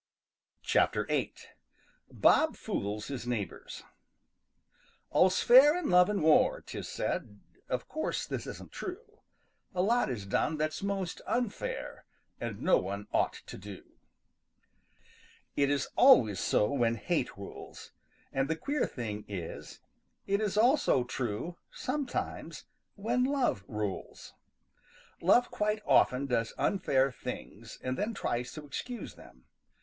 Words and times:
VIII. 0.67 1.35
BOB 2.11 2.55
FOOLS 2.55 3.09
HIS 3.09 3.27
NEIGHBORS 3.27 3.83
````"All's 5.11 5.43
fair 5.43 5.77
in 5.77 5.91
love 5.91 6.09
and 6.09 6.23
war," 6.23 6.59
'tis 6.65 6.87
said. 6.87 7.39
`````Of 7.69 7.87
course 7.87 8.25
this 8.25 8.47
isn't 8.47 8.71
true. 8.71 9.19
````A 9.75 9.85
lot 9.85 10.09
is 10.09 10.25
done 10.25 10.57
that's 10.57 10.81
most 10.81 11.21
unfair 11.27 12.05
`````And 12.41 12.61
no 12.61 12.79
one 12.79 13.05
ought 13.13 13.43
to 13.45 13.59
do.= 13.59 13.83
|IT 15.55 15.69
is 15.69 15.87
always 15.95 16.39
so 16.39 16.71
when 16.73 16.95
hate 16.95 17.37
rules, 17.37 17.91
and 18.33 18.47
the 18.49 18.55
queer 18.55 18.87
thing 18.87 19.23
is 19.27 19.81
it 20.25 20.41
is 20.41 20.57
also 20.57 21.03
true 21.03 21.59
sometimes 21.71 22.65
when 22.95 23.23
love 23.23 23.63
rules. 23.67 24.33
Love 25.21 25.51
quite 25.51 25.83
often 25.85 26.25
does 26.25 26.53
unfair 26.57 27.11
things 27.11 27.77
and 27.83 27.99
then 27.99 28.15
tries 28.15 28.51
to 28.53 28.65
excuse 28.65 29.13
them. 29.13 29.45